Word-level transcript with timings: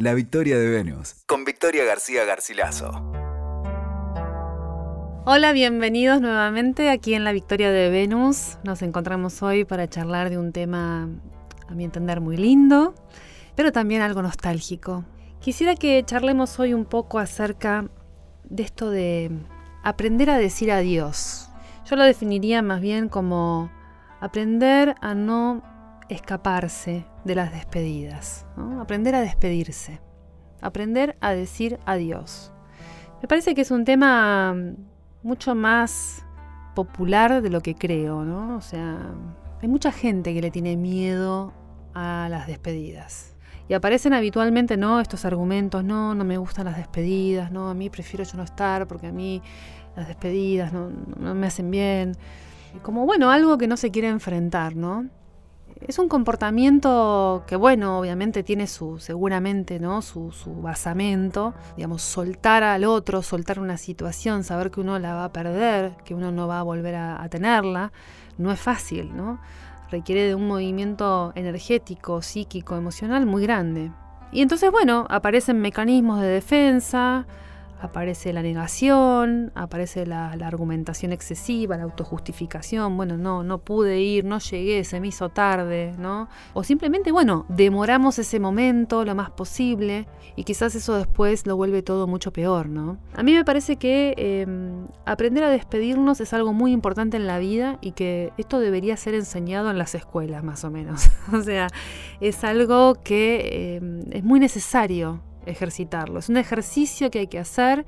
La 0.00 0.14
Victoria 0.14 0.56
de 0.56 0.68
Venus, 0.68 1.16
con 1.26 1.44
Victoria 1.44 1.82
García 1.84 2.24
Garcilaso. 2.24 2.92
Hola, 5.24 5.50
bienvenidos 5.52 6.20
nuevamente 6.20 6.88
aquí 6.88 7.14
en 7.14 7.24
La 7.24 7.32
Victoria 7.32 7.72
de 7.72 7.90
Venus. 7.90 8.58
Nos 8.62 8.82
encontramos 8.82 9.42
hoy 9.42 9.64
para 9.64 9.88
charlar 9.88 10.30
de 10.30 10.38
un 10.38 10.52
tema, 10.52 11.08
a 11.66 11.74
mi 11.74 11.82
entender, 11.82 12.20
muy 12.20 12.36
lindo, 12.36 12.94
pero 13.56 13.72
también 13.72 14.00
algo 14.00 14.22
nostálgico. 14.22 15.04
Quisiera 15.40 15.74
que 15.74 16.00
charlemos 16.04 16.60
hoy 16.60 16.74
un 16.74 16.84
poco 16.84 17.18
acerca 17.18 17.88
de 18.44 18.62
esto 18.62 18.90
de 18.90 19.32
aprender 19.82 20.30
a 20.30 20.38
decir 20.38 20.70
adiós. 20.70 21.50
Yo 21.86 21.96
lo 21.96 22.04
definiría 22.04 22.62
más 22.62 22.80
bien 22.80 23.08
como 23.08 23.68
aprender 24.20 24.94
a 25.00 25.16
no 25.16 25.64
escaparse 26.08 27.04
de 27.24 27.34
las 27.34 27.52
despedidas, 27.52 28.46
aprender 28.80 29.14
a 29.14 29.20
despedirse, 29.20 30.00
aprender 30.60 31.16
a 31.20 31.32
decir 31.32 31.78
adiós. 31.86 32.52
Me 33.20 33.28
parece 33.28 33.54
que 33.54 33.62
es 33.62 33.70
un 33.70 33.84
tema 33.84 34.54
mucho 35.22 35.54
más 35.54 36.24
popular 36.74 37.42
de 37.42 37.50
lo 37.50 37.60
que 37.60 37.74
creo, 37.74 38.24
¿no? 38.24 38.56
O 38.56 38.60
sea, 38.60 39.12
hay 39.60 39.68
mucha 39.68 39.90
gente 39.90 40.32
que 40.32 40.40
le 40.40 40.50
tiene 40.50 40.76
miedo 40.76 41.52
a 41.94 42.28
las 42.30 42.46
despedidas. 42.46 43.34
Y 43.68 43.74
aparecen 43.74 44.14
habitualmente, 44.14 44.76
¿no? 44.76 45.00
Estos 45.00 45.24
argumentos, 45.24 45.84
no, 45.84 46.14
no 46.14 46.24
me 46.24 46.38
gustan 46.38 46.66
las 46.66 46.76
despedidas, 46.76 47.52
no, 47.52 47.68
a 47.68 47.74
mí 47.74 47.90
prefiero 47.90 48.24
yo 48.24 48.38
no 48.38 48.44
estar 48.44 48.86
porque 48.86 49.08
a 49.08 49.12
mí 49.12 49.42
las 49.94 50.08
despedidas 50.08 50.72
no, 50.72 50.90
no 51.18 51.34
me 51.34 51.46
hacen 51.46 51.70
bien. 51.70 52.12
Como, 52.82 53.04
bueno, 53.04 53.30
algo 53.30 53.58
que 53.58 53.66
no 53.66 53.76
se 53.76 53.90
quiere 53.90 54.08
enfrentar, 54.08 54.76
¿no? 54.76 55.06
Es 55.86 55.98
un 55.98 56.08
comportamiento 56.08 57.44
que, 57.46 57.56
bueno, 57.56 57.98
obviamente 57.98 58.42
tiene 58.42 58.66
su, 58.66 58.98
seguramente, 58.98 59.78
¿no? 59.78 60.02
Su, 60.02 60.32
basamento, 60.62 61.54
digamos, 61.76 62.02
soltar 62.02 62.62
al 62.62 62.84
otro, 62.84 63.22
soltar 63.22 63.60
una 63.60 63.76
situación, 63.76 64.44
saber 64.44 64.70
que 64.70 64.80
uno 64.80 64.98
la 64.98 65.14
va 65.14 65.24
a 65.24 65.32
perder, 65.32 65.96
que 66.04 66.14
uno 66.14 66.32
no 66.32 66.48
va 66.48 66.60
a 66.60 66.62
volver 66.62 66.94
a, 66.94 67.22
a 67.22 67.28
tenerla, 67.28 67.92
no 68.38 68.50
es 68.50 68.60
fácil, 68.60 69.16
¿no? 69.16 69.40
Requiere 69.90 70.24
de 70.24 70.34
un 70.34 70.46
movimiento 70.46 71.32
energético, 71.34 72.22
psíquico, 72.22 72.76
emocional 72.76 73.24
muy 73.24 73.42
grande. 73.42 73.90
Y 74.32 74.42
entonces, 74.42 74.70
bueno, 74.70 75.06
aparecen 75.08 75.60
mecanismos 75.60 76.20
de 76.20 76.28
defensa, 76.28 77.26
aparece 77.80 78.32
la 78.32 78.42
negación, 78.42 79.52
aparece 79.54 80.06
la, 80.06 80.30
argumentación 80.30 81.12
excesiva, 81.12 81.76
la 81.76 81.84
autojustificación, 81.84 82.96
bueno, 82.96 83.16
no, 83.16 83.42
no 83.42 83.58
pude 83.58 84.00
ir, 84.00 84.24
no 84.24 84.38
llegué, 84.38 84.84
se 84.84 85.00
me 85.00 85.08
hizo 85.08 85.28
tarde, 85.28 85.94
¿no? 85.98 86.28
O 86.54 86.64
simplemente, 86.64 87.12
bueno, 87.12 87.46
demoramos 87.48 88.18
ese 88.18 88.40
momento 88.40 89.04
lo 89.04 89.14
más 89.14 89.30
posible 89.30 90.06
y 90.36 90.44
quizás 90.44 90.74
eso 90.74 90.96
después 90.96 91.46
lo 91.46 91.56
vuelve 91.56 91.82
todo 91.82 92.06
mucho 92.06 92.32
peor, 92.32 92.68
¿no? 92.68 92.98
A 93.14 93.22
mí 93.22 93.34
me 93.34 93.44
parece 93.44 93.76
que 93.76 94.14
em, 94.16 94.86
aprender 95.04 95.44
a 95.44 95.50
despedirnos 95.50 96.20
es 96.20 96.32
algo 96.32 96.52
muy 96.52 96.72
importante 96.72 97.16
en 97.16 97.26
la 97.26 97.38
vida 97.38 97.78
y 97.80 97.92
que 97.92 98.32
esto 98.38 98.58
debería 98.60 98.96
ser 98.96 99.14
enseñado 99.14 99.70
en 99.70 99.78
las 99.78 99.94
escuelas, 99.94 100.42
más 100.42 100.64
o 100.64 100.70
menos. 100.70 101.10
o 101.32 101.42
sea, 101.42 101.68
es 102.20 102.42
algo 102.44 102.94
que 103.02 103.76
em, 103.76 104.00
es 104.12 104.24
muy 104.24 104.40
necesario 104.40 105.20
ejercitarlo. 105.48 106.18
Es 106.18 106.28
un 106.28 106.36
ejercicio 106.36 107.10
que 107.10 107.20
hay 107.20 107.26
que 107.26 107.38
hacer 107.38 107.86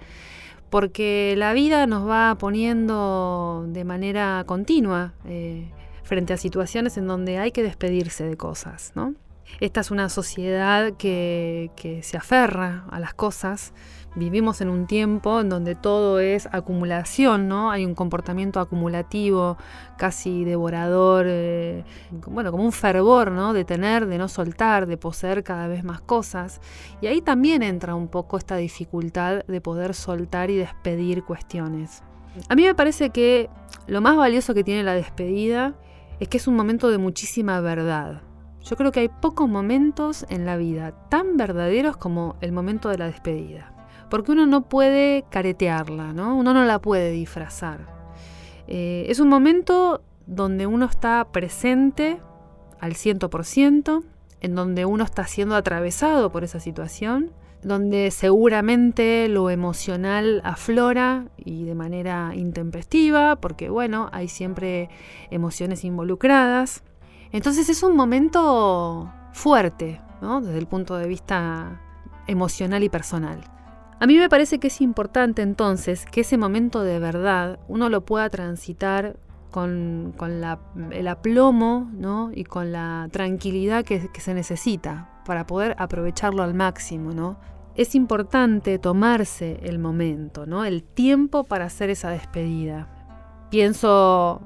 porque 0.71 1.35
la 1.37 1.53
vida 1.53 1.87
nos 1.87 2.09
va 2.09 2.37
poniendo 2.39 3.65
de 3.69 3.85
manera 3.85 4.45
continua 4.47 5.15
eh, 5.27 5.69
frente 6.05 6.33
a 6.33 6.37
situaciones 6.37 6.97
en 6.97 7.07
donde 7.07 7.39
hay 7.39 7.51
que 7.51 7.63
despedirse 7.63 8.25
de 8.25 8.37
cosas. 8.37 8.93
¿no? 8.95 9.15
Esta 9.59 9.81
es 9.81 9.91
una 9.91 10.09
sociedad 10.09 10.93
que, 10.97 11.71
que 11.77 12.03
se 12.03 12.17
aferra 12.17 12.85
a 12.91 13.01
las 13.01 13.15
cosas 13.15 13.73
vivimos 14.15 14.61
en 14.61 14.69
un 14.69 14.87
tiempo 14.87 15.41
en 15.41 15.49
donde 15.49 15.75
todo 15.75 16.19
es 16.21 16.49
acumulación, 16.53 17.49
¿no? 17.49 17.71
Hay 17.71 17.85
un 17.85 17.95
comportamiento 17.95 18.61
acumulativo, 18.61 19.57
casi 19.97 20.45
devorador, 20.45 21.27
eh, 21.29 21.85
bueno, 22.27 22.51
como 22.51 22.65
un 22.65 22.73
fervor, 22.73 23.31
¿no? 23.31 23.53
De 23.53 23.65
tener, 23.65 24.07
de 24.07 24.19
no 24.19 24.29
soltar, 24.29 24.87
de 24.87 24.97
poseer 24.97 25.45
cada 25.45 25.69
vez 25.69 25.85
más 25.85 26.01
cosas. 26.01 26.61
Y 27.01 27.07
ahí 27.07 27.21
también 27.21 27.63
entra 27.63 27.95
un 27.95 28.09
poco 28.09 28.37
esta 28.37 28.57
dificultad 28.57 29.45
de 29.47 29.61
poder 29.61 29.95
soltar 29.95 30.51
y 30.51 30.57
despedir 30.57 31.25
cuestiones. 31.25 32.03
A 32.49 32.55
mí 32.55 32.65
me 32.65 32.75
parece 32.75 33.11
que 33.11 33.49
lo 33.87 34.01
más 34.01 34.17
valioso 34.17 34.55
que 34.55 34.65
tiene 34.65 34.83
la 34.83 34.95
despedida 34.95 35.75
es 36.21 36.29
que 36.29 36.37
es 36.37 36.47
un 36.47 36.55
momento 36.55 36.91
de 36.91 36.99
muchísima 36.99 37.61
verdad. 37.61 38.23
Yo 38.63 38.77
creo 38.77 38.93
que 38.93 39.01
hay 39.01 39.09
pocos 39.09 39.49
momentos 39.49 40.27
en 40.29 40.45
la 40.45 40.57
vida 40.57 40.93
tan 41.09 41.39
verdaderos 41.39 41.97
como 41.97 42.37
el 42.43 42.53
momento 42.53 42.91
de 42.91 42.99
la 42.99 43.07
despedida 43.07 43.80
porque 44.11 44.33
uno 44.33 44.47
no 44.47 44.63
puede 44.63 45.25
caretearla, 45.31 46.13
¿no? 46.13 46.37
Uno 46.37 46.53
no 46.53 46.65
la 46.65 46.81
puede 46.81 47.11
disfrazar. 47.13 47.87
Eh, 48.67 49.07
es 49.09 49.21
un 49.21 49.29
momento 49.29 50.03
donde 50.27 50.67
uno 50.67 50.87
está 50.87 51.27
presente 51.33 52.21
al 52.81 52.95
100%, 52.95 54.03
en 54.41 54.55
donde 54.55 54.85
uno 54.85 55.05
está 55.05 55.27
siendo 55.27 55.55
atravesado 55.55 56.31
por 56.31 56.45
esa 56.45 56.61
situación, 56.61 57.31
donde 57.63 58.11
seguramente 58.11 59.29
lo 59.29 59.51
emocional 59.51 60.41
aflora 60.45 61.27
y 61.37 61.65
de 61.65 61.75
manera 61.75 62.33
intempestiva, 62.35 63.37
porque 63.37 63.69
bueno, 63.69 64.09
hay 64.13 64.29
siempre 64.29 64.89
emociones 65.31 65.85
involucradas. 65.85 66.83
Entonces 67.33 67.69
es 67.69 67.83
un 67.83 67.97
momento 67.97 69.13
fuerte, 69.33 70.01
¿no? 70.23 70.41
desde 70.41 70.59
el 70.59 70.67
punto 70.67 70.97
de 70.97 71.07
vista 71.07 71.81
emocional 72.27 72.83
y 72.83 72.89
personal. 72.89 73.60
A 74.01 74.07
mí 74.07 74.17
me 74.17 74.31
parece 74.31 74.59
que 74.59 74.69
es 74.69 74.81
importante 74.81 75.43
entonces 75.43 76.07
que 76.07 76.23
ese 76.23 76.39
momento 76.39 76.83
de 76.83 76.99
verdad 76.99 77.59
uno 77.69 77.91
lo 77.91 78.01
pueda 78.01 78.31
transitar 78.31 79.17
con, 79.51 80.15
el 80.91 81.09
aplomo 81.09 81.91
¿no? 81.93 82.31
y 82.35 82.45
con 82.45 82.73
la 82.73 83.09
tranquilidad 83.13 83.85
que, 83.85 84.09
que, 84.09 84.21
se 84.23 84.33
necesita 84.33 85.11
para 85.27 85.47
poder 85.47 85.77
aprovecharlo 85.79 86.43
al 86.43 86.55
máximo. 86.55 87.13
¿no? 87.13 87.37
Es 87.75 87.95
importante 87.95 88.79
tomarse 88.79 89.61
el 89.65 89.79
momento, 89.79 90.47
¿no? 90.47 90.65
el 90.65 90.83
tiempo 90.83 91.45
para 91.45 91.67
hacer 91.67 91.91
esa 91.91 92.09
despedida. 92.09 92.89
Pienso 93.51 94.41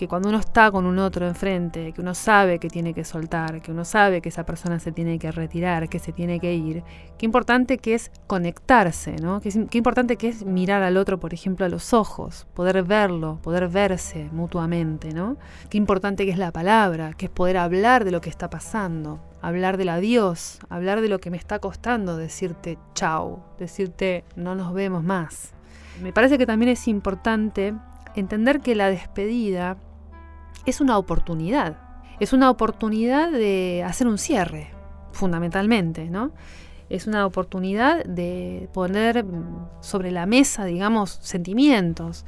que 0.00 0.08
cuando 0.08 0.30
uno 0.30 0.38
está 0.38 0.70
con 0.70 0.86
un 0.86 0.98
otro 0.98 1.28
enfrente, 1.28 1.92
que 1.92 2.00
uno 2.00 2.14
sabe 2.14 2.58
que 2.58 2.70
tiene 2.70 2.94
que 2.94 3.04
soltar, 3.04 3.60
que 3.60 3.70
uno 3.70 3.84
sabe 3.84 4.22
que 4.22 4.30
esa 4.30 4.46
persona 4.46 4.78
se 4.78 4.92
tiene 4.92 5.18
que 5.18 5.30
retirar, 5.30 5.90
que 5.90 5.98
se 5.98 6.10
tiene 6.10 6.40
que 6.40 6.54
ir, 6.54 6.82
qué 7.18 7.26
importante 7.26 7.76
que 7.76 7.92
es 7.92 8.10
conectarse, 8.26 9.16
¿no? 9.16 9.42
Qué, 9.42 9.50
importante 9.76 10.16
que 10.16 10.28
es 10.28 10.46
mirar 10.46 10.82
al 10.82 10.96
otro, 10.96 11.20
por 11.20 11.34
ejemplo, 11.34 11.66
a 11.66 11.68
los 11.68 11.92
ojos, 11.92 12.46
poder 12.54 12.82
verlo, 12.82 13.40
poder 13.42 13.68
verse 13.68 14.30
mutuamente, 14.32 15.12
¿no? 15.12 15.36
Qué 15.68 15.76
importante 15.76 16.24
que 16.24 16.30
es 16.30 16.38
la 16.38 16.50
palabra, 16.50 17.12
que 17.12 17.26
es 17.26 17.30
poder 17.30 17.58
hablar 17.58 18.06
de 18.06 18.10
lo 18.10 18.22
que 18.22 18.30
está 18.30 18.48
pasando, 18.48 19.20
hablar 19.42 19.76
del 19.76 19.90
adiós, 19.90 20.60
hablar 20.70 21.02
de 21.02 21.10
lo 21.10 21.18
que 21.18 21.30
me 21.30 21.36
está 21.36 21.58
costando 21.58 22.16
decirte 22.16 22.78
chao, 22.94 23.44
decirte 23.58 24.24
no 24.34 24.54
nos 24.54 24.72
vemos 24.72 25.04
más. 25.04 25.52
Me 26.00 26.14
parece 26.14 26.38
que 26.38 26.46
también 26.46 26.70
es 26.70 26.88
importante 26.88 27.74
entender 28.16 28.60
que 28.60 28.74
la 28.74 28.88
despedida 28.88 29.76
es 30.66 30.80
una 30.80 30.98
oportunidad. 30.98 31.76
Es 32.20 32.32
una 32.32 32.50
oportunidad 32.50 33.30
de 33.30 33.82
hacer 33.86 34.06
un 34.06 34.18
cierre, 34.18 34.70
fundamentalmente, 35.12 36.10
¿no? 36.10 36.32
Es 36.90 37.06
una 37.06 37.24
oportunidad 37.24 38.04
de 38.04 38.68
poner 38.74 39.24
sobre 39.80 40.10
la 40.10 40.26
mesa, 40.26 40.64
digamos, 40.64 41.18
sentimientos. 41.22 42.26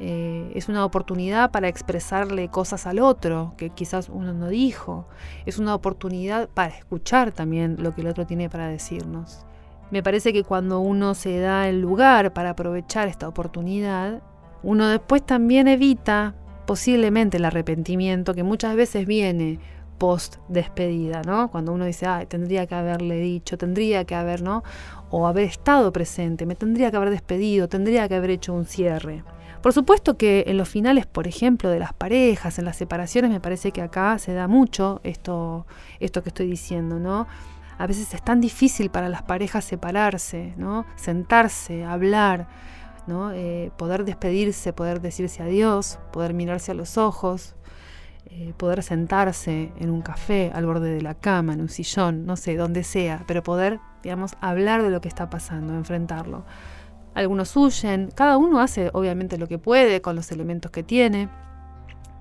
Eh, 0.00 0.50
es 0.54 0.68
una 0.68 0.84
oportunidad 0.84 1.50
para 1.50 1.68
expresarle 1.68 2.48
cosas 2.48 2.86
al 2.86 2.98
otro 2.98 3.54
que 3.56 3.70
quizás 3.70 4.08
uno 4.08 4.32
no 4.32 4.48
dijo. 4.48 5.06
Es 5.46 5.58
una 5.58 5.74
oportunidad 5.74 6.48
para 6.48 6.74
escuchar 6.74 7.32
también 7.32 7.76
lo 7.78 7.94
que 7.94 8.00
el 8.00 8.08
otro 8.08 8.26
tiene 8.26 8.50
para 8.50 8.68
decirnos. 8.68 9.46
Me 9.90 10.02
parece 10.02 10.32
que 10.32 10.44
cuando 10.44 10.80
uno 10.80 11.14
se 11.14 11.38
da 11.38 11.68
el 11.68 11.80
lugar 11.80 12.32
para 12.32 12.50
aprovechar 12.50 13.08
esta 13.08 13.28
oportunidad, 13.28 14.22
uno 14.62 14.88
después 14.88 15.24
también 15.24 15.68
evita 15.68 16.34
posiblemente 16.70 17.38
el 17.38 17.44
arrepentimiento 17.46 18.32
que 18.32 18.44
muchas 18.44 18.76
veces 18.76 19.04
viene 19.04 19.58
post 19.98 20.36
despedida, 20.46 21.22
¿no? 21.22 21.50
Cuando 21.50 21.72
uno 21.72 21.84
dice, 21.84 22.06
ay, 22.06 22.26
tendría 22.26 22.64
que 22.68 22.76
haberle 22.76 23.16
dicho, 23.16 23.58
tendría 23.58 24.04
que 24.04 24.14
haber, 24.14 24.40
¿no? 24.40 24.62
O 25.10 25.26
haber 25.26 25.46
estado 25.46 25.92
presente, 25.92 26.46
me 26.46 26.54
tendría 26.54 26.92
que 26.92 26.96
haber 26.96 27.10
despedido, 27.10 27.68
tendría 27.68 28.08
que 28.08 28.14
haber 28.14 28.30
hecho 28.30 28.54
un 28.54 28.66
cierre. 28.66 29.24
Por 29.60 29.72
supuesto 29.72 30.16
que 30.16 30.44
en 30.46 30.58
los 30.58 30.68
finales, 30.68 31.06
por 31.06 31.26
ejemplo, 31.26 31.70
de 31.70 31.80
las 31.80 31.92
parejas, 31.92 32.60
en 32.60 32.66
las 32.66 32.76
separaciones, 32.76 33.32
me 33.32 33.40
parece 33.40 33.72
que 33.72 33.82
acá 33.82 34.16
se 34.20 34.32
da 34.32 34.46
mucho 34.46 35.00
esto, 35.02 35.66
esto 35.98 36.22
que 36.22 36.28
estoy 36.28 36.46
diciendo, 36.46 37.00
¿no? 37.00 37.26
A 37.78 37.86
veces 37.88 38.14
es 38.14 38.22
tan 38.22 38.40
difícil 38.40 38.90
para 38.90 39.08
las 39.08 39.22
parejas 39.22 39.64
separarse, 39.64 40.54
¿no? 40.56 40.86
Sentarse, 40.94 41.84
hablar, 41.84 42.46
eh, 43.08 43.70
poder 43.76 44.04
despedirse, 44.04 44.72
poder 44.72 45.00
decirse 45.00 45.42
adiós, 45.42 45.98
poder 46.12 46.34
mirarse 46.34 46.72
a 46.72 46.74
los 46.74 46.98
ojos. 46.98 47.54
eh, 48.32 48.54
poder 48.56 48.82
sentarse 48.84 49.72
en 49.80 49.90
un 49.90 50.02
café, 50.02 50.52
al 50.54 50.64
borde 50.64 50.94
de 50.94 51.02
la 51.02 51.14
cama, 51.14 51.52
en 51.52 51.60
un 51.62 51.68
sillón, 51.68 52.26
no 52.26 52.36
sé, 52.36 52.56
donde 52.56 52.84
sea, 52.84 53.24
pero 53.26 53.42
poder, 53.42 53.80
digamos, 54.04 54.32
hablar 54.40 54.82
de 54.82 54.90
lo 54.90 55.00
que 55.00 55.08
está 55.08 55.28
pasando, 55.28 55.74
enfrentarlo. 55.74 56.44
Algunos 57.14 57.56
huyen, 57.56 58.10
cada 58.14 58.36
uno 58.38 58.60
hace 58.60 58.90
obviamente 58.92 59.36
lo 59.36 59.48
que 59.48 59.58
puede 59.58 60.00
con 60.00 60.14
los 60.14 60.30
elementos 60.30 60.70
que 60.70 60.84
tiene. 60.84 61.28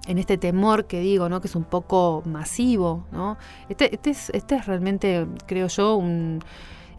En 0.07 0.17
este 0.17 0.37
temor 0.39 0.87
que 0.87 0.99
digo, 0.99 1.29
¿no? 1.29 1.41
que 1.41 1.47
es 1.47 1.55
un 1.55 1.65
poco 1.65 2.23
masivo, 2.25 3.05
¿no? 3.11 3.37
Este, 3.67 3.93
este, 3.93 4.09
es, 4.09 4.31
este 4.31 4.55
es 4.55 4.65
realmente, 4.65 5.27
creo 5.45 5.67
yo, 5.67 5.95
un, 5.95 6.39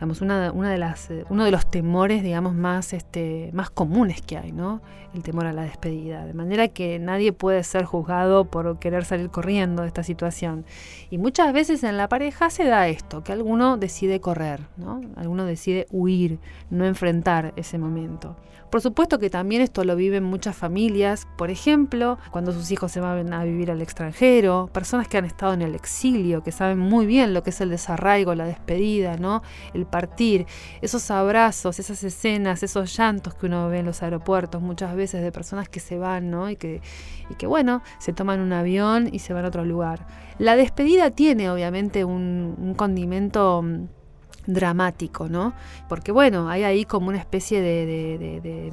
digamos, 0.01 0.23
una, 0.23 0.51
una 0.53 0.71
de 0.71 0.79
las, 0.79 1.11
eh, 1.11 1.27
uno 1.29 1.45
de 1.45 1.51
los 1.51 1.71
temores, 1.71 2.23
digamos, 2.23 2.55
más, 2.55 2.95
este, 2.95 3.51
más 3.53 3.69
comunes 3.69 4.23
que 4.23 4.39
hay, 4.39 4.51
¿no? 4.51 4.81
El 5.13 5.23
temor 5.23 5.45
a 5.45 5.53
la 5.53 5.61
despedida. 5.61 6.25
De 6.25 6.33
manera 6.33 6.69
que 6.69 6.99
nadie 6.99 7.35
puede 7.35 7.63
ser 7.65 7.85
juzgado 7.85 8.47
por 8.47 8.79
querer 8.79 9.05
salir 9.05 9.29
corriendo 9.29 9.83
de 9.83 9.89
esta 9.89 10.03
situación. 10.03 10.65
Y 11.11 11.19
muchas 11.19 11.53
veces 11.53 11.85
en 11.85 11.99
la 11.99 12.09
pareja 12.09 12.49
se 12.49 12.65
da 12.65 12.89
esto, 12.89 13.23
que 13.23 13.33
alguno 13.33 13.77
decide 13.77 14.23
correr, 14.23 14.61
¿no? 14.79 15.03
Alguno 15.17 15.45
decide 15.45 15.87
huir, 15.91 16.39
no 16.71 16.87
enfrentar 16.87 17.53
ese 17.57 17.77
momento. 17.77 18.37
Por 18.71 18.81
supuesto 18.81 19.19
que 19.19 19.31
también 19.31 19.63
esto 19.63 19.83
lo 19.83 19.97
viven 19.97 20.23
muchas 20.23 20.57
familias, 20.57 21.27
por 21.37 21.51
ejemplo, 21.51 22.19
cuando 22.31 22.53
sus 22.53 22.71
hijos 22.71 22.93
se 22.93 23.01
van 23.01 23.33
a 23.33 23.43
vivir 23.43 23.73
al 23.73 23.83
extranjero, 23.83 24.71
personas 24.73 25.09
que 25.09 25.19
han 25.19 25.25
estado 25.25 25.55
en 25.55 25.63
el 25.63 25.75
exilio, 25.75 26.45
que 26.45 26.53
saben 26.53 26.79
muy 26.79 27.05
bien 27.05 27.35
lo 27.35 27.43
que 27.43 27.51
es 27.51 27.61
el 27.61 27.69
desarraigo, 27.69 28.37
la 28.37 28.45
despedida, 28.45 29.17
¿no? 29.17 29.43
El 29.75 29.87
partir, 29.91 30.47
esos 30.81 31.11
abrazos, 31.11 31.79
esas 31.79 32.03
escenas, 32.05 32.63
esos 32.63 32.97
llantos 32.97 33.35
que 33.35 33.47
uno 33.47 33.69
ve 33.69 33.81
en 33.81 33.87
los 33.87 34.03
aeropuertos 34.03 34.63
muchas 34.63 34.95
veces 34.95 35.23
de 35.23 35.33
personas 35.33 35.69
que 35.69 35.81
se 35.81 35.99
van, 35.99 36.31
¿no? 36.31 36.51
Y 36.51 36.57
que, 36.57 36.81
y 37.29 37.35
que 37.35 37.47
bueno, 37.47 37.83
se 37.99 38.13
toman 38.13 38.41
un 38.41 38.53
avión 38.53 39.09
y 39.13 39.19
se 39.21 39.33
van 39.33 39.45
a 39.45 39.49
otro 39.49 39.65
lugar. 39.65 40.07
La 40.39 40.57
despedida 40.57 41.11
tiene 41.11 41.51
obviamente 41.51 42.05
un, 42.05 42.57
un 42.59 42.75
condimento 42.75 43.63
mm, 43.63 44.00
dramático, 44.47 45.29
¿no? 45.29 45.53
Porque 45.89 46.13
bueno, 46.13 46.49
hay 46.49 46.65
ahí 46.65 46.85
como 46.85 47.09
una 47.09 47.19
especie 47.19 47.61
de, 47.61 48.73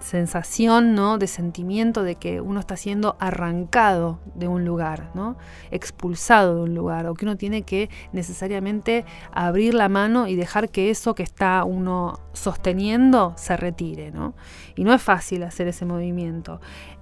sensación, 0.00 0.94
¿no? 0.94 1.18
De 1.18 1.26
sentimiento 1.26 2.02
de 2.02 2.16
que 2.16 2.40
uno 2.40 2.60
está 2.60 2.76
siendo 2.76 3.16
arrancado 3.18 4.18
de 4.34 4.48
un 4.48 4.64
lugar, 4.64 5.10
¿no? 5.14 5.36
Expulsado 5.70 6.56
de 6.56 6.62
un 6.62 6.74
lugar, 6.74 7.06
o 7.06 7.14
que 7.14 7.24
uno 7.24 7.36
tiene 7.36 7.62
que 7.62 7.90
necesariamente 8.12 9.04
abrir 9.32 9.74
la 9.74 9.88
mano 9.88 10.28
y 10.28 10.36
dejar 10.36 10.68
que 10.68 10.90
eso 10.90 11.14
que 11.14 11.22
está 11.22 11.64
uno 11.64 12.20
sosteniendo 12.32 13.32
se 13.36 13.56
retire, 13.56 14.10
¿no? 14.10 14.34
Y 14.74 14.84
no 14.84 14.92
es 14.92 15.02
fácil 15.02 15.42
hacer 15.42 15.68
ese 15.68 15.86
movimiento. 15.86 16.60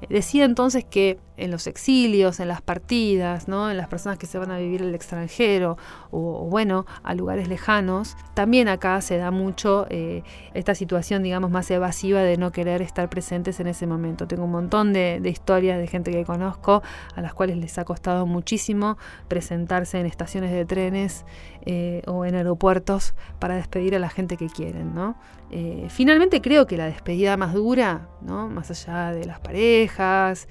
Decía 0.08 0.44
entonces 0.44 0.84
que 0.84 1.18
en 1.36 1.50
los 1.50 1.66
exilios, 1.66 2.40
en 2.40 2.48
las 2.48 2.62
partidas, 2.62 3.48
¿no? 3.48 3.70
en 3.70 3.76
las 3.76 3.88
personas 3.88 4.18
que 4.18 4.26
se 4.26 4.38
van 4.38 4.50
a 4.50 4.58
vivir 4.58 4.82
al 4.82 4.94
extranjero 4.94 5.76
o, 6.10 6.46
bueno, 6.48 6.86
a 7.02 7.14
lugares 7.14 7.48
lejanos, 7.54 8.16
también 8.34 8.66
acá 8.66 9.00
se 9.00 9.16
da 9.16 9.30
mucho 9.30 9.86
eh, 9.88 10.24
esta 10.54 10.74
situación, 10.74 11.22
digamos, 11.22 11.52
más 11.52 11.70
evasiva 11.70 12.20
de 12.20 12.36
no 12.36 12.50
querer 12.50 12.82
estar 12.82 13.08
presentes 13.08 13.60
en 13.60 13.68
ese 13.68 13.86
momento. 13.86 14.26
Tengo 14.26 14.44
un 14.44 14.50
montón 14.50 14.92
de, 14.92 15.20
historias 15.24 15.78
de 15.78 15.86
gente 15.86 16.10
que 16.10 16.24
conozco 16.24 16.82
a 17.14 17.20
las 17.22 17.32
cuales 17.32 17.56
les 17.56 17.78
ha 17.78 17.84
costado 17.84 18.26
muchísimo 18.26 18.98
presentarse 19.28 20.00
en 20.00 20.06
estaciones 20.06 20.50
de 20.50 20.64
trenes 20.64 21.24
eh, 21.64 22.02
o 22.06 22.24
en 22.24 22.34
aeropuertos 22.34 23.14
para 23.38 23.54
despedir 23.54 23.94
a 23.94 24.00
la 24.00 24.08
gente 24.08 24.36
que 24.36 24.48
quieren, 24.48 24.94
¿no? 24.94 25.16
Eh, 25.52 25.86
finalmente 25.90 26.40
creo 26.40 26.66
que 26.66 26.76
la 26.76 26.86
despedida 26.86 27.36
más 27.36 27.54
dura, 27.54 28.08
¿no? 28.20 28.48
Más 28.48 28.70
allá 28.70 29.12
de 29.12 29.24
las 29.26 29.38
parejas, 29.38 30.48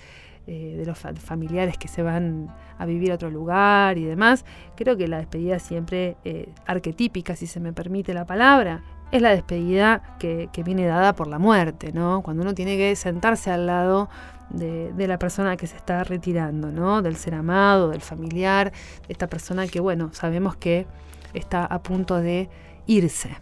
eh, 0.47 0.75
de 0.77 0.85
los 0.85 0.97
familiares 0.97 1.77
que 1.77 1.87
se 1.87 2.03
van 2.03 2.53
a 2.77 2.85
vivir 2.85 3.11
a 3.11 3.15
otro 3.15 3.29
lugar 3.29 3.97
y 3.97 4.03
demás, 4.03 4.45
creo 4.75 4.97
que 4.97 5.07
la 5.07 5.17
despedida 5.17 5.59
siempre 5.59 6.17
arquetípica, 6.65 7.35
si 7.35 7.47
se 7.47 7.59
me 7.59 7.73
permite 7.73 8.13
la 8.13 8.25
palabra, 8.25 8.83
es 9.13 9.21
la 9.21 9.29
despedida 9.29 10.17
que, 10.17 10.49
viene 10.65 10.87
dada 10.87 11.13
por 11.13 11.27
la 11.27 11.37
muerte, 11.37 11.93
¿no? 11.93 12.23
Cuando 12.23 12.41
uno 12.41 12.55
tiene 12.55 12.77
que 12.77 12.95
sentarse 12.95 13.51
al 13.51 13.67
lado 13.67 14.09
de, 14.49 14.91
de, 14.91 15.07
la 15.07 15.19
persona 15.19 15.55
que 15.55 15.67
se 15.67 15.75
está 15.77 16.03
retirando, 16.03 16.71
¿no? 16.71 17.03
Del 17.03 17.15
ser 17.15 17.35
amado, 17.35 17.89
del 17.89 18.01
familiar, 18.01 18.71
de 18.71 19.13
esta 19.13 19.27
persona 19.27 19.67
que, 19.67 19.79
bueno, 19.79 20.09
sabemos 20.13 20.55
que 20.55 20.87
está 21.35 21.63
a 21.63 21.83
punto 21.83 22.17
de 22.17 22.49
irse. 22.87 23.37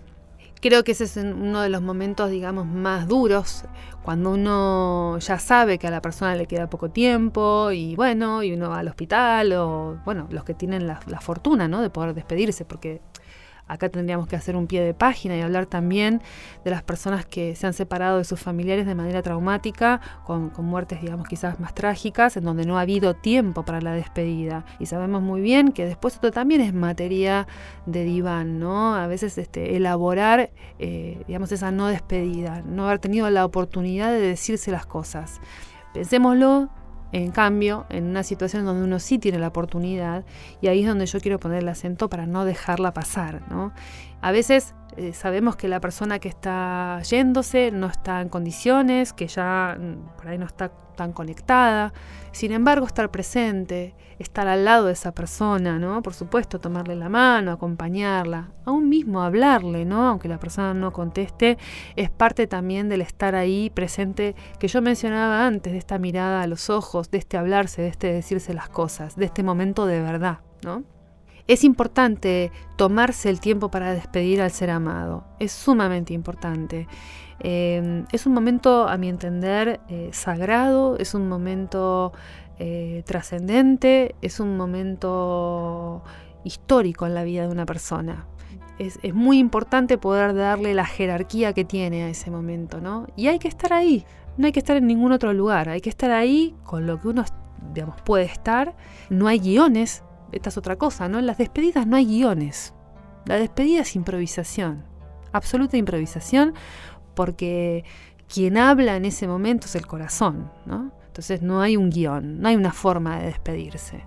Creo 0.61 0.83
que 0.83 0.91
ese 0.91 1.05
es 1.05 1.17
uno 1.17 1.61
de 1.61 1.69
los 1.69 1.81
momentos, 1.81 2.29
digamos, 2.29 2.67
más 2.67 3.07
duros, 3.07 3.65
cuando 4.03 4.31
uno 4.31 5.17
ya 5.17 5.39
sabe 5.39 5.79
que 5.79 5.87
a 5.87 5.91
la 5.91 6.03
persona 6.03 6.35
le 6.35 6.45
queda 6.45 6.69
poco 6.69 6.89
tiempo 6.91 7.71
y 7.71 7.95
bueno, 7.95 8.43
y 8.43 8.53
uno 8.53 8.69
va 8.69 8.79
al 8.79 8.87
hospital 8.87 9.53
o, 9.53 9.97
bueno, 10.05 10.27
los 10.29 10.43
que 10.43 10.53
tienen 10.53 10.85
la, 10.85 10.99
la 11.07 11.19
fortuna, 11.19 11.67
¿no? 11.67 11.81
De 11.81 11.89
poder 11.89 12.13
despedirse, 12.13 12.63
porque 12.63 13.01
Acá 13.71 13.87
tendríamos 13.87 14.27
que 14.27 14.35
hacer 14.35 14.57
un 14.57 14.67
pie 14.67 14.81
de 14.81 14.93
página 14.93 15.37
y 15.37 15.41
hablar 15.41 15.65
también 15.65 16.21
de 16.65 16.71
las 16.71 16.83
personas 16.83 17.25
que 17.25 17.55
se 17.55 17.67
han 17.67 17.73
separado 17.73 18.17
de 18.17 18.25
sus 18.25 18.37
familiares 18.37 18.85
de 18.85 18.95
manera 18.95 19.21
traumática, 19.21 20.01
con, 20.25 20.51
muertes, 20.57 20.99
digamos, 20.99 21.25
quizás 21.25 21.57
más 21.61 21.73
trágicas, 21.73 22.35
en 22.35 22.43
donde 22.43 22.65
no 22.65 22.77
ha 22.77 22.81
habido 22.81 23.13
tiempo 23.13 23.63
para 23.63 23.79
la 23.79 23.93
despedida. 23.93 24.65
Y 24.77 24.87
sabemos 24.87 25.21
muy 25.21 25.39
bien 25.39 25.71
que 25.71 25.85
después 25.85 26.15
esto 26.15 26.31
también 26.31 26.59
es 26.59 26.73
materia 26.73 27.47
de 27.85 28.03
diván, 28.03 28.59
¿no? 28.59 28.93
A 28.93 29.07
veces 29.07 29.37
este, 29.37 29.77
elaborar, 29.77 30.51
eh, 30.77 31.23
digamos, 31.27 31.53
esa 31.53 31.71
no 31.71 31.87
despedida, 31.87 32.63
no 32.65 32.87
haber 32.87 32.99
tenido 32.99 33.29
la 33.29 33.45
oportunidad 33.45 34.11
de 34.11 34.19
decirse 34.19 34.69
las 34.69 34.85
cosas. 34.85 35.39
Pensémoslo 35.93 36.69
en 37.11 37.31
cambio, 37.31 37.85
en 37.89 38.05
una 38.05 38.23
situación 38.23 38.65
donde 38.65 38.83
uno 38.83 38.99
sí 38.99 39.19
tiene 39.19 39.39
la 39.39 39.47
oportunidad, 39.47 40.23
y 40.61 40.67
ahí 40.67 40.81
es 40.81 40.87
donde 40.87 41.05
yo 41.05 41.19
quiero 41.19 41.39
poner 41.39 41.59
el 41.59 41.69
acento 41.69 42.09
para 42.09 42.25
no 42.25 42.45
dejarla 42.45 42.93
pasar, 42.93 43.41
¿no? 43.49 43.73
A 44.21 44.31
veces 44.31 44.75
eh, 44.97 45.13
sabemos 45.13 45.55
que 45.55 45.67
la 45.67 45.79
persona 45.79 46.19
que 46.19 46.29
está 46.29 47.01
yéndose 47.01 47.71
no 47.71 47.87
está 47.87 48.21
en 48.21 48.29
condiciones, 48.29 49.13
que 49.13 49.27
ya 49.27 49.77
mm, 49.79 50.17
por 50.17 50.27
ahí 50.27 50.37
no 50.37 50.45
está 50.45 50.71
tan 50.95 51.13
conectada. 51.13 51.93
Sin 52.31 52.51
embargo, 52.51 52.85
estar 52.85 53.09
presente, 53.09 53.95
estar 54.19 54.47
al 54.47 54.65
lado 54.65 54.87
de 54.87 54.93
esa 54.93 55.13
persona, 55.13 55.79
¿no? 55.79 56.01
Por 56.01 56.13
supuesto, 56.13 56.59
tomarle 56.59 56.95
la 56.95 57.09
mano, 57.09 57.51
acompañarla, 57.51 58.51
aún 58.65 58.89
mismo 58.89 59.21
hablarle, 59.21 59.85
¿no? 59.85 60.07
Aunque 60.07 60.27
la 60.27 60.39
persona 60.39 60.73
no 60.73 60.91
conteste, 60.91 61.57
es 61.95 62.09
parte 62.09 62.47
también 62.47 62.89
del 62.89 63.01
estar 63.01 63.35
ahí 63.35 63.69
presente 63.69 64.35
que 64.59 64.67
yo 64.67 64.81
mencionaba 64.81 65.45
antes, 65.45 65.73
de 65.73 65.79
esta 65.79 65.97
mirada 65.97 66.41
a 66.41 66.47
los 66.47 66.69
ojos, 66.69 67.11
de 67.11 67.17
este 67.17 67.37
hablarse, 67.37 67.81
de 67.81 67.87
este 67.87 68.13
decirse 68.13 68.53
las 68.53 68.69
cosas, 68.69 69.15
de 69.15 69.25
este 69.25 69.43
momento 69.43 69.85
de 69.85 70.01
verdad, 70.01 70.39
¿no? 70.63 70.83
Es 71.47 71.63
importante 71.63 72.51
tomarse 72.75 73.29
el 73.29 73.39
tiempo 73.39 73.69
para 73.69 73.93
despedir 73.93 74.41
al 74.41 74.51
ser 74.51 74.69
amado, 74.69 75.23
es 75.39 75.51
sumamente 75.51 76.13
importante. 76.13 76.87
Em, 77.39 78.05
es 78.11 78.25
un 78.25 78.33
momento, 78.33 78.87
a 78.87 78.97
mi 78.97 79.09
entender, 79.09 79.79
eh, 79.89 80.09
sagrado, 80.13 80.97
es 80.97 81.15
un 81.15 81.27
momento 81.27 82.13
eh, 82.59 83.03
trascendente, 83.07 84.15
es 84.21 84.39
un 84.39 84.55
momento 84.57 86.03
histórico 86.43 87.07
en 87.07 87.15
la 87.15 87.23
vida 87.23 87.47
de 87.47 87.51
una 87.51 87.65
persona. 87.65 88.27
Es, 88.77 88.99
es, 89.01 89.13
muy 89.13 89.39
importante 89.39 89.97
poder 89.97 90.35
darle 90.35 90.73
la 90.73 90.85
jerarquía 90.85 91.53
que 91.53 91.65
tiene 91.65 92.03
a 92.03 92.09
ese 92.09 92.29
momento, 92.29 92.79
¿no? 92.79 93.07
Y 93.15 93.27
hay 93.27 93.39
que 93.39 93.47
estar 93.47 93.73
ahí, 93.73 94.05
no 94.37 94.45
hay 94.45 94.51
que 94.51 94.59
estar 94.59 94.77
en 94.77 94.87
ningún 94.87 95.11
otro 95.11 95.33
lugar, 95.33 95.69
hay 95.69 95.81
que 95.81 95.89
estar 95.89 96.11
ahí 96.11 96.55
con 96.63 96.85
lo 96.87 96.99
que 96.99 97.07
uno, 97.07 97.25
digamos, 97.73 97.99
puede 98.01 98.25
estar. 98.25 98.75
No 99.09 99.27
hay 99.27 99.39
guiones, 99.39 100.03
esta 100.31 100.49
es 100.49 100.57
otra 100.57 100.77
cosa, 100.77 101.07
¿no? 101.09 101.19
En 101.19 101.25
las 101.25 101.37
despedidas 101.37 101.87
no 101.87 101.95
hay 101.95 102.05
guiones. 102.05 102.73
La 103.25 103.37
despedida 103.37 103.81
es 103.81 103.95
improvisación, 103.95 104.83
absoluta 105.31 105.77
improvisación, 105.77 106.53
porque 107.13 107.83
quien 108.33 108.57
habla 108.57 108.95
en 108.95 109.05
ese 109.05 109.27
momento 109.27 109.67
es 109.67 109.75
el 109.75 109.85
corazón, 109.85 110.51
¿no? 110.65 110.91
Entonces 111.07 111.41
no 111.41 111.61
hay 111.61 111.75
un 111.75 111.89
guion, 111.89 112.39
no 112.39 112.47
hay 112.47 112.55
una 112.55 112.71
forma 112.71 113.19
de 113.19 113.25
despedirse. 113.25 114.05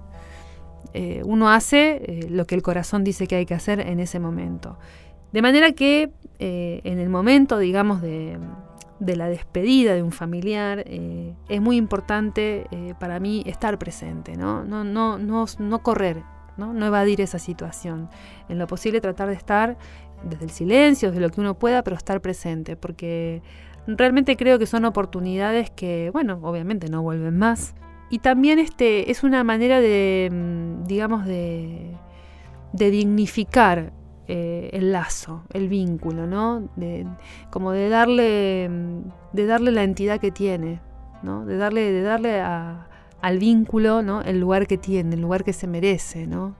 Eh, 0.94 1.22
uno 1.24 1.50
hace 1.50 2.02
eh, 2.04 2.26
lo 2.30 2.46
que 2.46 2.54
el 2.54 2.62
corazón 2.62 3.04
dice 3.04 3.26
que 3.26 3.36
hay 3.36 3.46
que 3.46 3.54
hacer 3.54 3.80
en 3.80 4.00
ese 4.00 4.18
momento. 4.20 4.78
De 5.32 5.42
manera 5.42 5.72
que 5.72 6.12
eh, 6.38 6.80
en 6.84 6.98
el 6.98 7.10
momento, 7.10 7.58
digamos, 7.58 8.00
de, 8.00 8.38
de 9.00 9.16
la 9.16 9.28
despedida 9.28 9.94
de 9.94 10.02
un 10.02 10.12
familiar, 10.12 10.84
eh, 10.86 11.34
es 11.48 11.60
muy 11.60 11.76
importante 11.76 12.66
eh, 12.70 12.94
para 12.98 13.20
mí 13.20 13.42
estar 13.46 13.78
presente, 13.78 14.36
¿no? 14.36 14.64
No, 14.64 14.84
no, 14.84 15.18
no, 15.18 15.46
no 15.58 15.82
correr, 15.82 16.22
¿no? 16.56 16.72
no 16.72 16.86
evadir 16.86 17.20
esa 17.20 17.38
situación. 17.38 18.08
En 18.48 18.58
lo 18.58 18.66
posible 18.66 19.00
tratar 19.00 19.28
de 19.28 19.34
estar 19.34 19.76
desde 20.22 20.44
el 20.44 20.50
silencio, 20.50 21.10
desde 21.10 21.20
lo 21.20 21.30
que 21.30 21.40
uno 21.40 21.54
pueda, 21.58 21.82
pero 21.82 21.96
estar 21.96 22.20
presente, 22.20 22.76
porque 22.76 23.42
realmente 23.86 24.36
creo 24.36 24.58
que 24.58 24.66
son 24.66 24.84
oportunidades 24.84 25.70
que, 25.70 26.10
bueno, 26.12 26.38
obviamente 26.42 26.88
no 26.88 27.02
vuelven 27.02 27.36
más. 27.36 27.74
Y 28.10 28.20
también 28.20 28.58
este, 28.58 29.10
es 29.10 29.24
una 29.24 29.44
manera 29.44 29.80
de, 29.80 30.30
mm, 30.30 30.84
digamos, 30.84 31.26
de, 31.26 31.96
de 32.72 32.90
dignificar 32.90 33.92
eh, 34.28 34.70
el 34.72 34.92
lazo, 34.92 35.42
el 35.52 35.68
vínculo, 35.68 36.26
¿no? 36.26 36.68
De, 36.76 37.06
como 37.50 37.72
de 37.72 37.88
darle, 37.88 38.70
de 39.32 39.46
darle 39.46 39.70
la 39.70 39.82
entidad 39.82 40.20
que 40.20 40.30
tiene, 40.30 40.80
¿no? 41.22 41.44
De 41.44 41.56
darle, 41.56 41.92
de 41.92 42.02
darle 42.02 42.40
a, 42.40 42.88
al 43.20 43.38
vínculo, 43.38 44.02
¿no? 44.02 44.22
El 44.22 44.40
lugar 44.40 44.66
que 44.66 44.78
tiene, 44.78 45.14
el 45.14 45.20
lugar 45.22 45.44
que 45.44 45.52
se 45.52 45.66
merece, 45.66 46.26
¿no? 46.26 46.56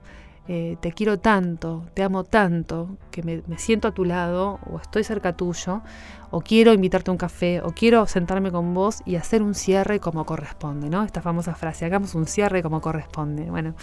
Eh, 0.47 0.77
te 0.79 0.91
quiero 0.91 1.17
tanto, 1.17 1.85
te 1.95 2.03
amo 2.03 2.23
tanto, 2.23 2.97
que 3.09 3.23
me, 3.23 3.41
siento 3.57 3.87
a 3.87 3.91
tu 3.93 4.05
lado 4.05 4.59
o 4.71 4.77
estoy 4.77 5.03
cerca 5.03 5.35
tuyo, 5.35 5.81
o 6.29 6.41
quiero 6.41 6.71
invitarte 6.71 7.09
a 7.09 7.13
un 7.13 7.17
café, 7.17 7.61
o 7.61 7.71
quiero 7.71 8.05
sentarme 8.05 8.51
con 8.51 8.75
vos 8.75 9.01
y 9.05 9.15
hacer 9.15 9.41
un 9.41 9.55
cierre 9.55 9.99
como 9.99 10.23
corresponde, 10.25 10.89
¿no? 10.89 11.03
Esta 11.03 11.21
famosa 11.21 11.55
frase, 11.55 11.85
hagamos 11.85 12.13
un 12.13 12.27
cierre 12.27 12.61
como 12.61 12.79
corresponde. 12.79 13.49
Bueno, 13.49 13.73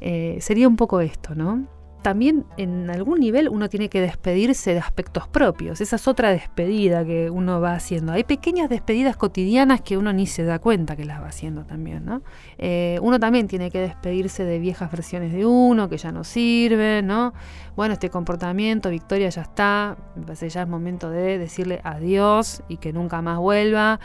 eh, 0.00 0.38
sería 0.40 0.68
un 0.68 0.76
poco 0.76 1.00
esto, 1.00 1.34
¿no? 1.34 1.66
También 2.04 2.44
en 2.58 2.90
algún 2.90 3.18
nivel 3.18 3.48
uno 3.48 3.70
tiene 3.70 3.88
que 3.88 3.98
despedirse 4.02 4.74
de 4.74 4.78
aspectos 4.78 5.26
propios. 5.26 5.80
Esa 5.80 5.96
es 5.96 6.06
otra 6.06 6.32
despedida 6.32 7.02
que 7.02 7.30
uno 7.30 7.62
va 7.62 7.72
haciendo. 7.72 8.12
Hay 8.12 8.24
pequeñas 8.24 8.68
despedidas 8.68 9.16
cotidianas 9.16 9.80
que 9.80 9.96
uno 9.96 10.12
ni 10.12 10.26
se 10.26 10.44
da 10.44 10.58
cuenta 10.58 10.96
que 10.96 11.06
las 11.06 11.22
va 11.22 11.28
haciendo 11.28 11.64
también. 11.64 12.04
¿no? 12.04 12.20
Eh, 12.58 12.98
uno 13.00 13.18
también 13.18 13.48
tiene 13.48 13.70
que 13.70 13.78
despedirse 13.78 14.44
de 14.44 14.58
viejas 14.58 14.90
versiones 14.90 15.32
de 15.32 15.46
uno 15.46 15.88
que 15.88 15.96
ya 15.96 16.12
no 16.12 16.24
sirven. 16.24 17.06
¿no? 17.06 17.32
Bueno, 17.74 17.94
este 17.94 18.10
comportamiento, 18.10 18.90
Victoria, 18.90 19.30
ya 19.30 19.40
está. 19.40 19.96
Ya 20.46 20.62
es 20.62 20.68
momento 20.68 21.08
de 21.08 21.38
decirle 21.38 21.80
adiós 21.84 22.62
y 22.68 22.76
que 22.76 22.92
nunca 22.92 23.22
más 23.22 23.38
vuelva. 23.38 23.98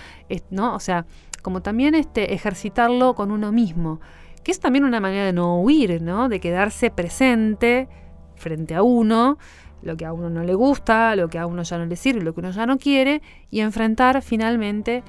¿no? 0.52 0.74
O 0.74 0.80
sea, 0.80 1.06
como 1.42 1.62
también 1.62 1.96
este, 1.96 2.34
ejercitarlo 2.34 3.14
con 3.14 3.30
uno 3.32 3.52
mismo 3.52 4.00
que 4.44 4.52
es 4.52 4.60
también 4.60 4.86
una 4.86 5.00
manera 5.00 5.26
de 5.26 5.34
no 5.34 5.62
huir, 5.62 6.02
¿no? 6.02 6.30
De 6.30 6.40
quedarse 6.40 6.92
presente 6.92 7.88
frente 8.36 8.76
a 8.76 8.84
uno, 8.84 9.38
lo 9.82 9.98
que 9.98 10.06
a 10.06 10.14
uno 10.14 10.30
no 10.30 10.44
le 10.44 10.54
gusta, 10.54 11.16
lo 11.16 11.30
que 11.30 11.38
a 11.38 11.46
uno 11.46 11.64
ya 11.64 11.78
no 11.78 11.86
le 11.86 11.96
sirve, 11.96 12.22
lo 12.22 12.34
que 12.34 12.40
uno 12.42 12.52
ya 12.52 12.66
no 12.66 12.78
quiere, 12.78 13.22
y 13.50 13.60
enfrentar 13.62 14.22
finalmente 14.22 15.04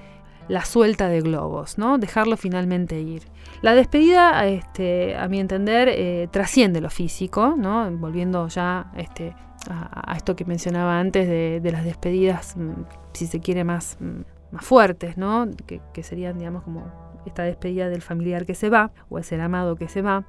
la 0.49 0.65
suelta 0.65 1.09
de 1.09 1.21
globos, 1.21 1.79
¿no? 1.79 1.99
Dejarlo 1.99 2.37
finalmente 2.37 3.01
ir. 3.01 3.23
La 3.63 3.75
despedida, 3.75 4.45
este, 4.47 5.17
a 5.17 5.29
mi 5.29 5.39
entender, 5.39 5.89
eh, 5.89 6.29
trasciende 6.31 6.81
lo 6.81 6.91
físico, 6.91 7.55
¿no? 7.57 7.89
Volviendo 7.93 8.49
ya 8.49 8.91
este, 8.97 9.35
a, 9.69 10.15
esto 10.17 10.35
que 10.35 10.45
mencionaba 10.45 10.99
antes 10.99 11.29
de, 11.29 11.71
las 11.71 11.85
despedidas, 11.85 12.57
mm, 12.57 12.71
si 13.13 13.27
se 13.27 13.39
quiere, 13.39 13.63
más, 13.63 13.97
mm, 14.01 14.53
más 14.53 14.65
fuertes, 14.65 15.17
¿no? 15.17 15.49
Que, 15.67 15.81
que 15.93 16.03
serían, 16.03 16.39
digamos, 16.39 16.65
como 16.65 17.10
esta 17.27 17.43
despedida 17.43 17.89
del 17.89 18.03
familiar 18.03 18.47
que 18.47 18.55
se 18.55 18.71
va 18.71 18.93
o 19.09 19.19
el 19.19 19.25
ser 19.25 19.41
amado 19.41 19.77
que 19.77 19.89
se 19.89 20.03
va. 20.03 20.25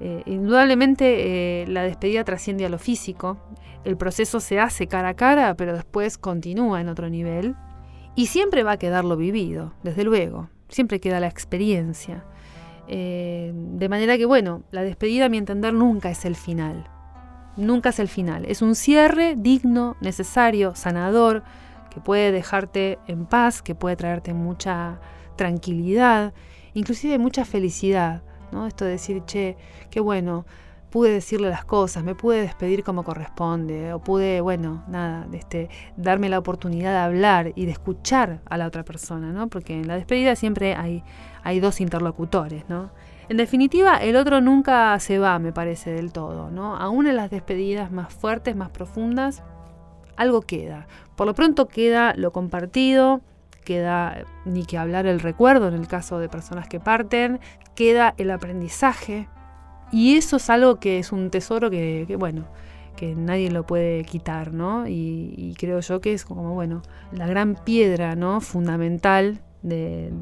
Eh, 0.00 0.22
indudablemente 0.26 1.62
eh, 1.62 1.66
la 1.68 1.82
despedida 1.82 2.24
trasciende 2.24 2.66
a 2.66 2.68
lo 2.68 2.78
físico, 2.78 3.38
el 3.84 3.96
proceso 3.96 4.40
se 4.40 4.58
hace 4.58 4.86
cara 4.86 5.10
a 5.10 5.14
cara, 5.14 5.54
pero 5.54 5.74
después 5.74 6.18
continúa 6.18 6.80
en 6.80 6.88
otro 6.88 7.08
nivel 7.08 7.54
y 8.14 8.26
siempre 8.26 8.62
va 8.62 8.72
a 8.72 8.76
quedar 8.78 9.04
lo 9.04 9.16
vivido, 9.16 9.72
desde 9.82 10.04
luego, 10.04 10.48
siempre 10.68 11.00
queda 11.00 11.20
la 11.20 11.28
experiencia. 11.28 12.24
Eh, 12.88 13.52
de 13.54 13.88
manera 13.88 14.18
que, 14.18 14.26
bueno, 14.26 14.62
la 14.70 14.82
despedida, 14.82 15.26
a 15.26 15.28
mi 15.28 15.38
entender, 15.38 15.72
nunca 15.72 16.10
es 16.10 16.24
el 16.24 16.36
final. 16.36 16.84
Nunca 17.56 17.90
es 17.90 17.98
el 17.98 18.08
final. 18.08 18.44
Es 18.46 18.62
un 18.62 18.74
cierre 18.74 19.34
digno, 19.36 19.96
necesario, 20.00 20.74
sanador, 20.74 21.42
que 21.90 22.00
puede 22.00 22.32
dejarte 22.32 22.98
en 23.06 23.26
paz, 23.26 23.62
que 23.62 23.74
puede 23.74 23.96
traerte 23.96 24.32
mucha 24.32 25.00
tranquilidad, 25.42 26.34
inclusive 26.72 27.18
mucha 27.18 27.44
felicidad, 27.44 28.22
¿no? 28.52 28.68
Esto 28.68 28.84
de 28.84 28.92
decir, 28.92 29.24
che, 29.24 29.56
qué 29.90 29.98
bueno, 29.98 30.46
pude 30.88 31.10
decirle 31.10 31.50
las 31.50 31.64
cosas, 31.64 32.04
me 32.04 32.14
pude 32.14 32.40
despedir 32.40 32.84
como 32.84 33.02
corresponde, 33.02 33.92
o 33.92 33.98
pude, 33.98 34.40
bueno, 34.40 34.84
nada, 34.86 35.26
este, 35.32 35.68
darme 35.96 36.28
la 36.28 36.38
oportunidad 36.38 36.92
de 36.92 36.98
hablar 36.98 37.52
y 37.56 37.66
de 37.66 37.72
escuchar 37.72 38.40
a 38.48 38.56
la 38.56 38.68
otra 38.68 38.84
persona, 38.84 39.32
¿no? 39.32 39.48
Porque 39.48 39.74
en 39.74 39.88
la 39.88 39.96
despedida 39.96 40.36
siempre 40.36 40.76
hay, 40.76 41.02
hay 41.42 41.58
dos 41.58 41.80
interlocutores, 41.80 42.68
¿no? 42.68 42.92
En 43.28 43.36
definitiva, 43.36 43.96
el 43.96 44.14
otro 44.14 44.40
nunca 44.40 44.96
se 45.00 45.18
va, 45.18 45.40
me 45.40 45.52
parece, 45.52 45.90
del 45.90 46.12
todo, 46.12 46.52
¿no? 46.52 46.76
Aún 46.76 47.08
en 47.08 47.16
las 47.16 47.32
despedidas 47.32 47.90
más 47.90 48.14
fuertes, 48.14 48.54
más 48.54 48.70
profundas, 48.70 49.42
algo 50.16 50.42
queda. 50.42 50.86
Por 51.16 51.26
lo 51.26 51.34
pronto 51.34 51.66
queda 51.66 52.14
lo 52.16 52.30
compartido, 52.30 53.22
queda 53.62 54.24
ni 54.44 54.64
que 54.64 54.78
hablar 54.78 55.06
el 55.06 55.20
recuerdo 55.20 55.68
en 55.68 55.74
el 55.74 55.86
caso 55.86 56.18
de 56.18 56.28
personas 56.28 56.68
que 56.68 56.80
parten, 56.80 57.40
queda 57.74 58.14
el 58.18 58.30
aprendizaje. 58.30 59.28
Y 59.90 60.16
eso 60.16 60.36
es 60.36 60.50
algo 60.50 60.76
que 60.76 60.98
es 60.98 61.12
un 61.12 61.30
tesoro 61.30 61.70
que, 61.70 62.16
bueno, 62.18 62.46
que 62.96 63.14
nadie 63.14 63.50
lo 63.50 63.66
puede 63.66 64.04
quitar, 64.04 64.52
¿no? 64.52 64.86
Y, 64.88 65.54
creo 65.58 65.80
yo 65.80 66.00
que 66.00 66.14
es 66.14 66.24
como, 66.24 66.54
bueno, 66.54 66.82
la 67.12 67.26
gran 67.26 67.54
piedra, 67.54 68.16
¿no? 68.16 68.40
Fundamental 68.40 69.40
de, 69.62 70.12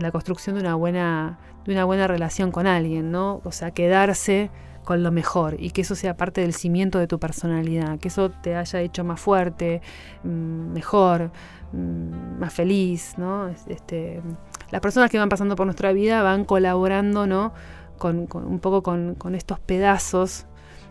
la 0.00 0.10
construcción 0.10 0.56
de 0.56 0.62
una, 0.62 0.74
buena, 0.74 1.38
de 1.64 1.72
una 1.72 1.84
buena 1.84 2.06
relación 2.06 2.50
con 2.52 2.66
alguien, 2.66 3.10
¿no? 3.10 3.40
O 3.44 3.52
sea, 3.52 3.70
quedarse 3.70 4.50
con 4.86 5.02
lo 5.02 5.10
mejor 5.10 5.56
y 5.58 5.72
que 5.72 5.80
eso 5.80 5.96
sea 5.96 6.16
parte 6.16 6.42
del 6.42 6.54
cimiento 6.54 7.00
de 7.00 7.08
tu 7.08 7.18
personalidad, 7.18 7.98
que 7.98 8.06
eso 8.06 8.30
te 8.30 8.54
haya 8.54 8.80
hecho 8.80 9.02
más 9.02 9.20
fuerte, 9.20 9.82
mm, 10.22 10.72
mejor, 10.72 11.32
mm, 11.72 12.38
más 12.38 12.54
feliz, 12.54 13.14
¿no? 13.18 13.48
Este, 13.48 14.22
las 14.70 14.80
personas 14.80 15.10
que 15.10 15.18
van 15.18 15.28
pasando 15.28 15.56
por 15.56 15.66
nuestra 15.66 15.92
vida 15.92 16.22
van 16.22 16.44
colaborando, 16.44 17.26
¿no? 17.26 17.52
Con, 17.98 18.28
un 18.32 18.60
poco 18.60 18.84
con, 18.84 19.34
estos 19.34 19.58
pedazos 19.58 20.46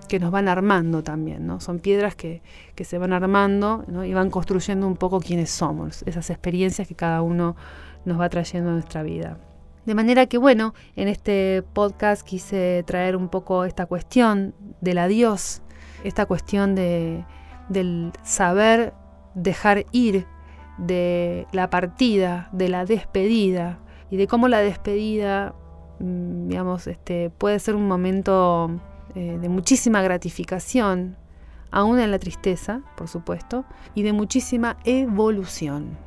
que 0.10 0.20
nos 0.20 0.30
van 0.30 0.50
armando 0.50 1.02
también, 1.02 1.48
¿no? 1.48 1.62
Son 1.62 1.80
piedras 1.80 2.16
que, 2.16 2.42
se 2.84 2.98
van 2.98 3.14
armando 3.14 3.86
y 4.06 4.14
van 4.14 4.30
construyendo 4.30 4.88
un 4.88 4.98
poco 4.98 5.22
quiénes 5.22 5.52
somos, 5.52 6.04
esas 6.06 6.30
experiencias 6.30 6.86
que 6.86 6.96
cada 6.96 7.22
uno 7.22 7.56
nos 8.04 8.20
va 8.20 8.28
trayendo 8.28 8.72
a 8.72 8.74
nuestra 8.74 9.04
vida. 9.04 9.38
De 9.86 9.94
manera 9.94 10.26
que 10.26 10.38
bueno, 10.38 10.74
en 10.96 11.08
este 11.08 11.64
podcast 11.74 12.26
quise 12.26 12.84
traer 12.88 13.16
un 13.16 13.30
poco 13.30 13.66
esta 13.66 13.86
cuestión 13.86 14.56
del 14.82 14.98
adiós, 14.98 15.62
esta 16.04 16.26
cuestión 16.26 16.74
de, 16.74 17.24
del 17.70 18.12
saber 18.24 18.94
dejar 19.36 19.86
ir, 19.92 20.26
de 20.78 21.48
la 21.52 21.70
partida, 21.70 22.50
de 22.52 22.70
la 22.70 22.86
despedida 22.86 23.80
y 24.10 24.18
de 24.18 24.28
cómo 24.28 24.48
la 24.48 24.60
despedida, 24.60 25.54
mm, 26.00 26.48
digamos, 26.48 26.88
este, 26.88 27.30
puede 27.30 27.60
ser 27.60 27.76
un 27.76 27.88
momento 27.88 28.72
eh, 29.14 29.38
de 29.40 29.50
muchísima 29.50 30.02
gratificación, 30.02 31.18
aún 31.72 32.00
en 32.00 32.12
la 32.12 32.20
tristeza, 32.20 32.82
por 32.98 33.08
supuesto, 33.08 33.66
y 33.94 34.04
de 34.04 34.14
muchísima 34.14 34.78
evolución. 34.84 35.98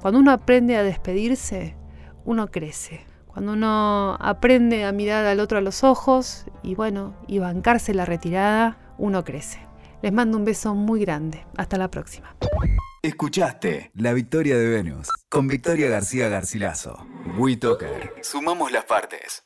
Cuando 0.00 0.18
uno 0.18 0.32
aprende 0.32 0.76
a 0.76 0.82
despedirse, 0.82 1.76
uno 2.24 2.48
crece. 2.48 3.09
Cuando 3.32 3.52
uno 3.52 4.16
aprende 4.20 4.84
a 4.84 4.92
mirar 4.92 5.24
al 5.26 5.40
otro 5.40 5.58
a 5.58 5.60
los 5.60 5.84
ojos 5.84 6.46
y 6.62 6.74
bueno, 6.74 7.14
y 7.26 7.38
bancarse 7.38 7.94
la 7.94 8.04
retirada, 8.04 8.78
uno 8.98 9.24
crece. 9.24 9.66
Les 10.02 10.12
mando 10.12 10.36
un 10.36 10.44
beso 10.44 10.74
muy 10.74 11.00
grande. 11.00 11.46
Hasta 11.56 11.78
la 11.78 11.90
próxima. 11.90 12.34
Escuchaste 13.02 13.90
La 13.94 14.12
Victoria 14.12 14.58
de 14.58 14.68
Venus 14.68 15.08
con 15.28 15.46
Victoria 15.46 15.88
García 15.88 16.28
Garcilaso. 16.28 17.06
WeToker. 17.38 18.14
Sumamos 18.22 18.72
las 18.72 18.84
partes. 18.84 19.44